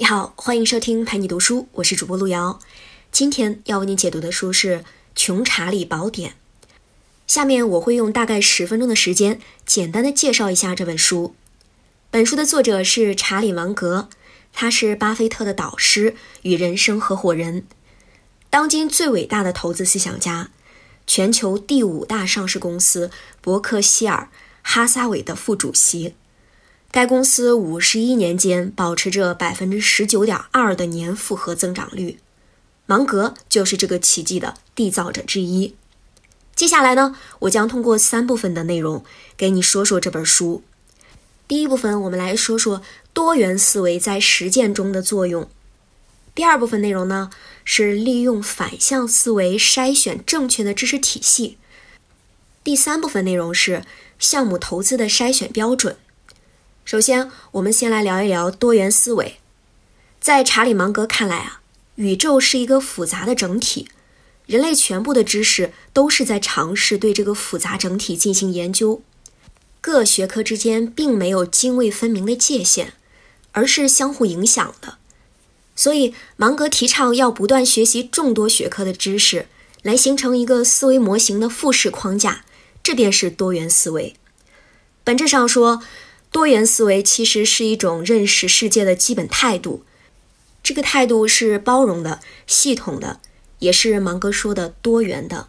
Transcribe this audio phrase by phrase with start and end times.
[0.00, 2.58] 你好，欢迎收听陪你读书，我是主播路遥。
[3.12, 4.78] 今天要为你解读的书是
[5.14, 6.30] 《穷查理宝典》。
[7.26, 11.34] 下面我会用大概十分钟的时间，简单的介绍一下这本书。
[12.10, 14.08] 本书的作者是查理芒格，
[14.54, 17.66] 他是巴菲特的导师与人生合伙人，
[18.48, 20.48] 当今最伟大的投资思想家，
[21.06, 23.10] 全球第五大上市公司
[23.42, 24.30] 伯克希尔
[24.62, 26.14] 哈撒韦的副主席。
[26.92, 32.18] 该公司五十一年间保持着百分之十九点二的年复合增长率，
[32.86, 35.76] 芒格就是这个奇迹的缔造者之一。
[36.56, 39.04] 接下来呢，我将通过三部分的内容
[39.36, 40.64] 给你说说这本书。
[41.46, 42.82] 第一部分，我们来说说
[43.12, 45.48] 多元思维在实践中的作用。
[46.34, 47.30] 第二部分内容呢，
[47.64, 51.56] 是利用反向思维筛选正确的知识体系。
[52.64, 53.84] 第三部分内容是
[54.18, 55.96] 项目投资的筛选标准。
[56.84, 59.36] 首先，我们先来聊一聊多元思维。
[60.20, 61.60] 在查理芒格看来啊，
[61.94, 63.88] 宇宙是一个复杂的整体，
[64.46, 69.02] 人类全部的知识都是在尝试对这个复杂整体进行研究。
[69.80, 72.94] 各学科之间并没有泾渭分明的界限，
[73.52, 74.98] 而是相互影响的。
[75.76, 79.46] 所以，芒格提倡要不断学习众多学科的知识，
[79.82, 82.44] 来形成一个思维模型的复式框架，
[82.82, 84.14] 这便是多元思维。
[85.02, 85.82] 本质上说，
[86.30, 89.84] 多元思维其实是一种认识世界的基本态度，
[90.62, 93.20] 这个态度是包容的、系统的，
[93.58, 95.48] 也是芒格说的多元的。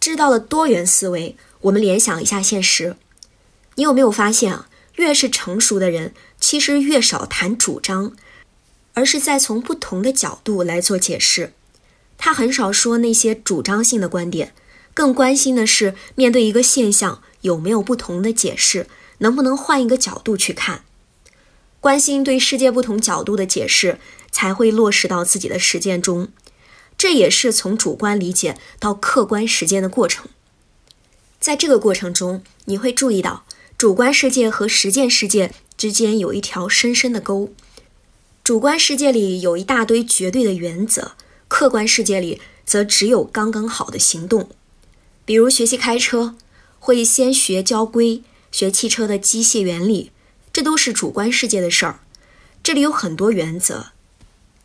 [0.00, 2.96] 知道了多元思维，我们联想一下现实，
[3.76, 4.68] 你有没有发现啊？
[4.96, 8.12] 越是成熟的人，其实越少谈主张，
[8.94, 11.52] 而是在从不同的角度来做解释。
[12.18, 14.52] 他很少说那些主张性的观点，
[14.92, 18.86] 更关心的是面对一个现象有没有不同的解释。
[19.22, 20.84] 能不能换一个角度去看？
[21.80, 23.98] 关心对世界不同角度的解释，
[24.30, 26.28] 才会落实到自己的实践中。
[26.98, 30.26] 这也是从主观理解到客观实践的过程。
[31.40, 33.44] 在这个过程中，你会注意到
[33.76, 37.52] 主观世界和实践世界之间有一条深深的沟。
[38.44, 41.12] 主观世界里有一大堆绝对的原则，
[41.48, 44.48] 客观世界里则只有刚刚好的行动。
[45.24, 46.36] 比如学习开车，
[46.78, 48.22] 会先学交规。
[48.52, 50.12] 学汽车的机械原理，
[50.52, 51.98] 这都是主观世界的事儿。
[52.62, 53.86] 这里有很多原则，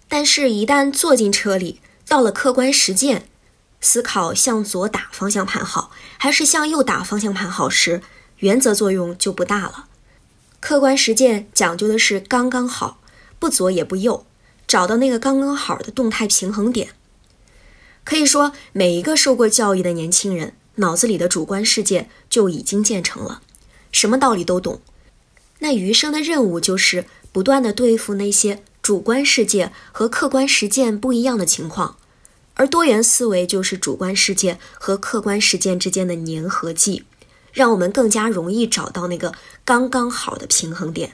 [0.08, 3.28] 但是，一旦坐进车里，到了客观实践，
[3.81, 8.03] 思考向左打方向盘好，还是向右打方向盘好时，
[8.38, 9.88] 原则作用就不大了。
[10.59, 13.00] 客观实践讲究的是刚刚好，
[13.40, 14.26] 不左也不右，
[14.68, 16.90] 找到那个刚刚好的动态平衡点。
[18.03, 23.42] 可以说，每一个受过教育的年轻人脑子里的主观世界就已经建成了。
[23.92, 24.81] 什么道理都懂，
[25.59, 31.97] 那余生的任务就是不断的对付那些主观世界和客观实践不一样的情况，
[32.56, 37.03] 而多元思维就是主观世界和客观实践之间的粘合剂，
[37.52, 39.34] 让我们更加容易找到那个
[39.66, 41.14] 刚刚好的平衡点。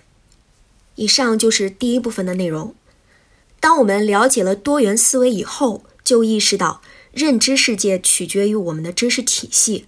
[0.95, 2.75] 以上就是第一部分的内容。
[3.59, 6.81] 当我们了解了多元思维以后，就意识到
[7.12, 9.85] 认知世界取决于我们的知识体系。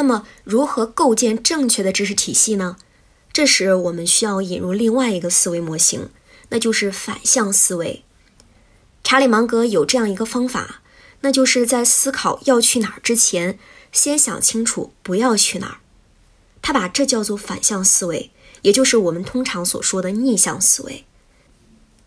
[0.00, 2.78] 那么，如何构建正确的知识体系呢？
[3.34, 6.08] 这时，我们需要引入另外一个思维模型，
[6.48, 8.02] 那就是反向思维。
[9.04, 10.80] 查理芒格有这样一个方法，
[11.20, 13.58] 那就是在思考要去哪儿之前，
[13.92, 15.76] 先想清楚不要去哪儿。
[16.62, 18.30] 他把这叫做反向思维，
[18.62, 21.04] 也就是我们通常所说的逆向思维。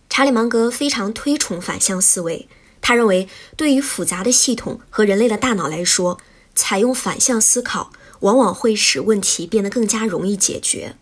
[0.09, 2.47] 查理芒格非常推崇反向思维，
[2.81, 6.19] 他认为对于复杂的系统和人类的大脑来说。
[6.55, 10.95] 采用反向思考，往往会使问题变得更加容易解决。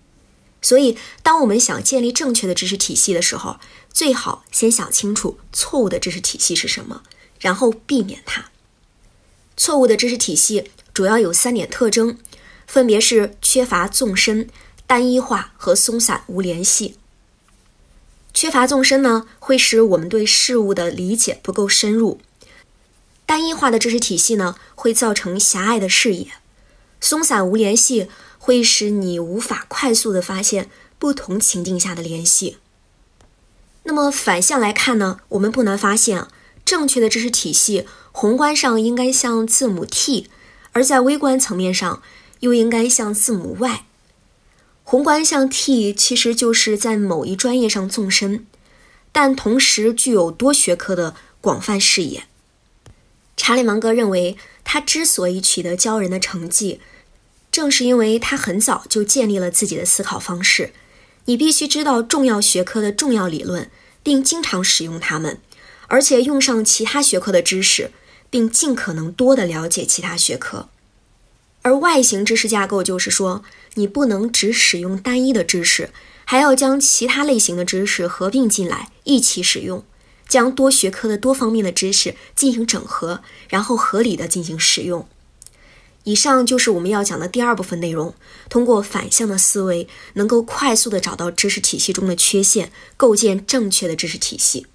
[0.61, 3.59] 所以，当我们想建立正确的知识体系的时候，
[3.91, 7.01] 最好先想清楚错误的知识体系是什么，
[7.39, 8.51] 然后避免它。
[9.57, 12.17] 错误的知识体系主要有三点特征，
[12.67, 14.47] 分别是缺乏纵深、
[14.85, 16.95] 单一化和松散无联系。
[18.33, 22.21] 缺乏纵深呢，会使我们对事物的理解不够深入。
[23.31, 26.25] 单一化的知识体系呢，会造成狭隘的视野；
[26.99, 30.69] 松散无联系会使你无法快速的发现
[30.99, 32.57] 不同情境下的联系。
[33.83, 36.27] 那么反向来看呢，我们不难发现，
[36.65, 40.29] 正确的知识体系宏观上应该像字母 T，
[40.73, 42.03] 而在微观层面上
[42.41, 43.85] 又应该像字母 Y。
[44.83, 48.45] 宏观像 T，其实就是在某一专业上纵深，
[49.13, 52.25] 但同时具有多学科的广泛视野。
[53.43, 56.79] 查理芒格认为，他之所以取得骄人的成绩，
[57.51, 60.73] 正是因为他很早就建立了自己的思考方式。
[61.25, 63.71] 你必须知道重要学科的重要理论，
[64.03, 65.39] 并经常使用它们，
[65.87, 67.89] 而且用上其他学科的知识，
[68.29, 70.69] 并尽可能多的了解其他学科。
[71.63, 73.43] 而外形知识架构就是说，
[73.73, 75.89] 你不能只使用单一的知识，
[76.25, 79.83] 还要将其他类型的知识合并进来一起使用，
[80.31, 83.19] 将多学科的多方面的知识进行整合，
[83.49, 85.05] 然后合理的进行使用。
[86.05, 88.15] 以上就是我们要讲的第二部分内容。
[88.47, 94.67] 通过反向的思维，能够快速的找到知识体系中的缺陷，构建正确的知识体系。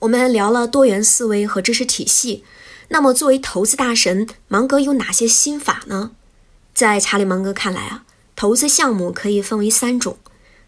[0.00, 2.42] 我们聊了多元思维和知识体系。
[2.88, 6.10] 那么，作为投资大神，芒格有哪些心法呢？
[6.74, 8.04] 在查理芒格看来啊，
[8.34, 10.18] 投资项目可以分为三种：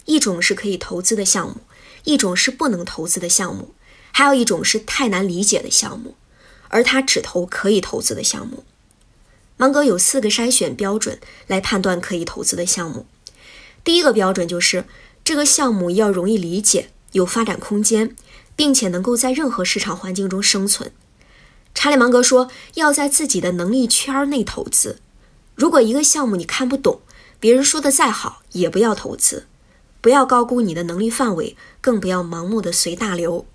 [0.05, 1.57] 一种是可以投资的项目，
[2.05, 3.75] 一种是不能投资的项目，
[4.11, 6.17] 还有一种是太难理解的项目。
[6.75, 8.65] 而他只投可以投资的项目。
[9.59, 13.05] 芒格有四个筛选标准来判断可以投资的项目。
[13.85, 14.87] 第一个标准就是
[15.23, 18.17] 这个项目要容易理解，有发展空间，
[18.57, 20.91] 并且能够在任何市场环境中生存。
[21.75, 24.99] 查理芒格说：“要在自己的能力圈内投资。
[25.55, 27.03] 如果一个项目你看不懂，
[27.39, 29.47] 别人说的再好，也不要投资。
[30.03, 33.47] 不要高估你的能力范围，更不要盲目的随大流。”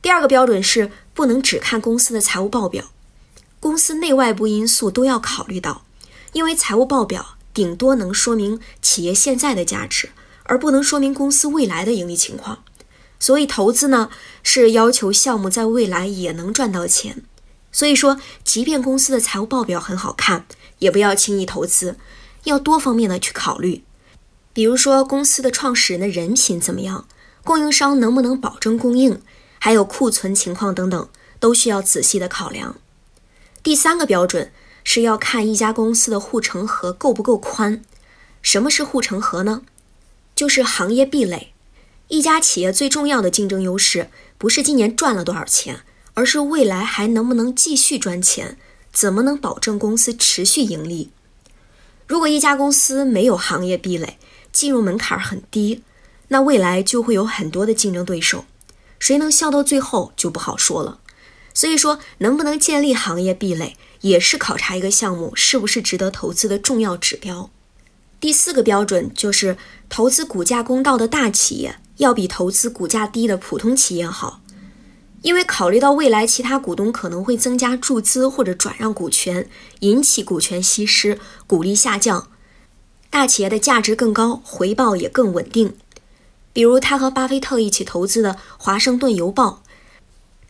[0.00, 2.92] 第二个标准是不能只看公司的财务报表，
[3.60, 5.84] 公司内外部因素都要考虑到，
[6.32, 10.10] 因为财务报表顶多能说明企业现在的价值，
[10.44, 12.62] 而不能说明公司未来的盈利情况。
[13.18, 14.10] 所以投资呢，
[14.42, 17.24] 是要求项目在未来也能赚到钱。
[17.72, 20.46] 所以说，即便公司的财务报表很好看，
[20.78, 21.96] 也不要轻易投资，
[22.44, 23.82] 要多方面的去考虑。
[24.56, 27.06] 比如说，公司的创始人的人品怎么样，
[27.44, 29.20] 供应商能不能保证供应，
[29.58, 32.76] 还有库存情况等等，都需要仔细的考量。
[33.62, 34.50] 第三个标准
[34.82, 37.82] 是要看一家公司的护城河够不够宽。
[38.40, 39.60] 什么是护城河呢？
[40.34, 41.52] 就是行业壁垒。
[42.08, 44.08] 一家企业最重要的竞争优势，
[44.38, 45.80] 不是今年赚了多少钱，
[46.14, 48.56] 而是未来还能不能继续赚钱，
[48.90, 51.10] 怎么能保证公司持续盈利？
[52.06, 54.16] 如果一家公司没有行业壁垒，
[54.56, 55.82] 进入门槛很低，
[56.28, 58.46] 那未来就会有很多的竞争对手，
[58.98, 61.00] 谁能笑到最后就不好说了。
[61.52, 67.50] 所以说，能不能建立行业壁垒，也是考察一个项目是不是值得投资的重要指标。
[68.18, 69.58] 第四个标准就是
[69.90, 71.76] 投资股价公道的大企业。
[71.98, 74.42] 要比投资股价低的普通企业好，
[75.22, 79.48] 因为考虑到未来其他股东可能会增加注资或者转让股权，
[79.80, 82.28] 引起股权稀释、股利下降。
[83.10, 85.76] 大企业的价值更高，回报也更稳定。
[86.52, 89.62] 比如他和巴菲特一起投资的华盛顿邮报、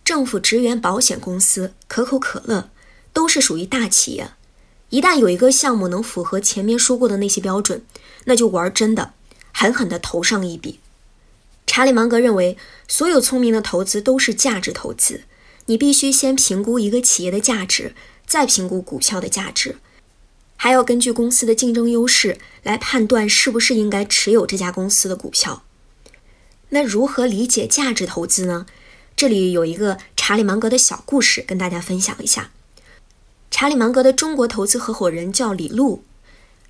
[0.05, 2.71] 政府职员保险公司、可口可乐，
[3.13, 4.31] 都是属于大企业。
[4.91, 7.85] 一旦有一个项目能符合前面说过的那些标准，
[8.25, 9.15] 那就玩真的，
[9.53, 10.79] 狠狠地投上一笔。
[11.67, 12.57] 查理芒格认为，
[12.87, 15.23] 所有聪明的投资都是价值投资。
[15.67, 19.79] 你必须先评估一个企业的价值，再评估股票的价值，
[20.57, 25.63] 还要根据公司的竞争优势来判断是不是应该持有这家公司的股票。
[26.71, 28.67] 那如何理解价值投资呢？
[29.15, 32.51] 这里有一个查理芒格的小故事跟大家分享一下。
[33.51, 36.03] 查理芒格的中国投资合伙人叫李璐。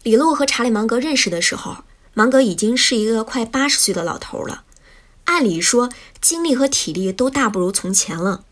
[0.03, 1.79] 李璐和查理芒格认识的时候，
[2.15, 4.65] 芒格已经是一个快八十岁的老头了。
[5.25, 5.91] 按理说，
[6.21, 8.45] 精力和体力都大不如从前了。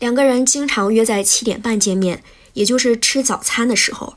[0.00, 4.14] 两个人经常约在七点半见面，也就是吃早餐的时候。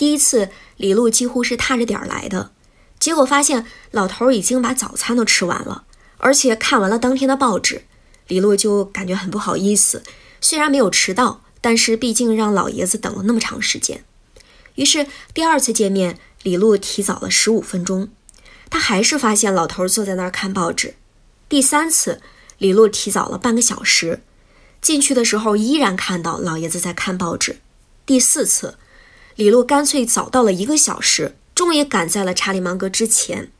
[0.00, 2.52] 第一次，李璐几乎是踏着点儿来的，
[2.98, 5.84] 结果发现老头已经把早餐都吃完了，
[6.16, 7.82] 而且看完了当天的报纸。
[8.26, 10.02] 李璐就感觉很不好意思，
[10.40, 14.02] 虽然没有迟到，但是毕竟让老爷子等了那么长时间。
[14.76, 18.08] 于是第二次见面，李璐提早了十五分钟。
[18.70, 20.94] 他还是发现老头坐在那儿看报纸。
[21.46, 22.22] 第三次，
[22.56, 24.22] 李璐提早了半个小时，
[24.80, 27.58] 进去的时候依然看到老爷子在看报纸。
[28.06, 28.78] 第四次，
[29.40, 33.50] 李路干脆早到了一个小时，终于赶在了查理芒格之前。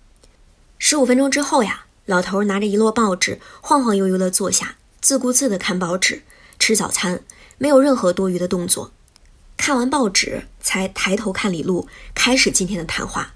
[0.77, 6.23] 十五分钟之后呀，老头拿着一摞报纸，晃晃悠悠地坐下，自顾自地看报纸、
[6.59, 7.23] 吃早餐，
[7.57, 8.93] 没有任何多余的动作。
[9.57, 13.33] 看完报纸，才抬头看李路，开始今天的谈话。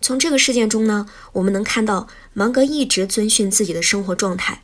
[0.00, 4.62] 从这个事件中呢，我们能看到芒格一直遵循自己的生活状态，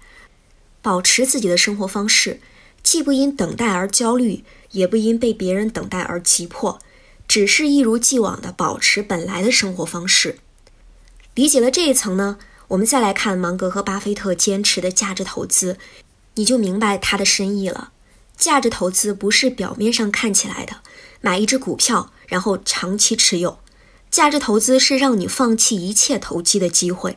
[0.81, 2.39] 保持自己的生活方式，
[2.85, 6.79] 既不因等待而焦虑，也不因被别人等待而急迫，
[7.33, 10.39] 只是一如既往的保持本来的生活方式。
[11.35, 12.37] 理解了这一层呢，
[12.69, 15.79] 我们再来看芒格和巴菲特坚持的价值投资，
[16.35, 17.93] 你就明白他的深意了。
[18.37, 20.83] 价值投资不是表面上看起来的，
[21.23, 23.59] 买一只股票然后长期持有。
[24.11, 27.17] 价值投资是让你放弃一切投机的机会，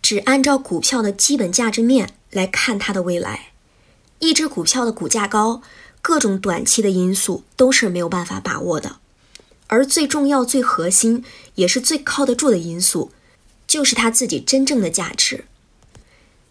[0.00, 3.52] 只按照股票的基本价值面来看它的未来。
[4.20, 5.60] 一只股票的股价高，
[6.00, 9.00] 各种短期的因素都是没有办法把握的。
[9.68, 11.24] 而最重要、最核心，
[11.56, 13.10] 也是最靠得住的因素，
[13.66, 15.44] 就是他自己真正的价值。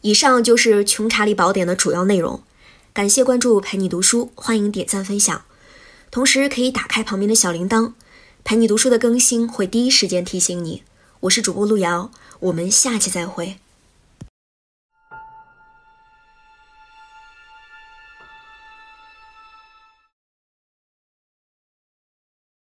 [0.02, 2.44] 以上就是《穷查理宝典》的主要内容。
[2.94, 5.44] 感谢关注陪你读书，欢迎点赞分享，
[6.12, 7.94] 同时可以打开旁边的小铃铛，
[8.44, 10.84] 陪你读书的更新会第一时间提醒你。
[11.22, 13.58] 我是主播路遥，我们下期再会。